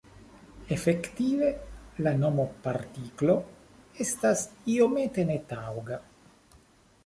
[0.75, 1.49] Efektive,
[2.07, 3.37] la nomo "partiklo"
[4.07, 4.45] estas
[4.79, 6.05] iomete netaŭga.